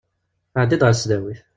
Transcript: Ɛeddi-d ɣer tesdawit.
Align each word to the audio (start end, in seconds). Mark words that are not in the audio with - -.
Ɛeddi-d 0.59 0.83
ɣer 0.85 0.93
tesdawit. 0.93 1.39